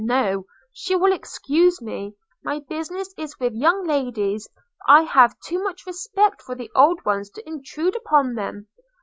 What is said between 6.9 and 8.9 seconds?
ones to intrude upon them.